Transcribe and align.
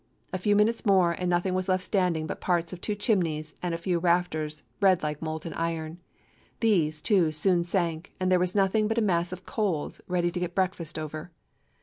A 0.33 0.39
few 0.39 0.55
minutes 0.55 0.83
more, 0.83 1.11
and 1.11 1.29
nothing 1.29 1.53
was 1.53 1.69
left 1.69 1.83
standing 1.83 2.25
but 2.25 2.41
parts 2.41 2.73
of 2.73 2.81
two 2.81 2.95
chimneys 2.95 3.53
and 3.61 3.75
a 3.75 3.77
few 3.77 3.99
rafters, 3.99 4.63
red 4.81 5.03
like 5.03 5.21
molten 5.21 5.53
iron. 5.53 5.99
These, 6.59 7.03
too, 7.03 7.31
soon 7.31 7.63
sank, 7.63 8.11
and 8.19 8.31
there 8.31 8.39
was 8.39 8.55
nothing 8.55 8.87
but 8.87 8.97
a 8.97 9.01
mass 9.03 9.31
of 9.31 9.45
coals 9.45 10.01
ready 10.07 10.31
to 10.31 10.39
get 10.39 10.55
breakfast 10.55 10.97
over. 10.97 11.29